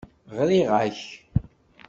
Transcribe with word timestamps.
Ɣriɣ-ak. 0.37 1.01